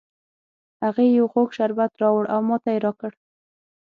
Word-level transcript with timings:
هغې 0.83 1.05
یو 1.17 1.25
خوږ 1.31 1.49
شربت 1.57 1.91
راوړ 2.01 2.23
او 2.33 2.39
ماته 2.47 2.69
یې 2.73 2.79
را 2.85 2.91
کړ 2.99 3.11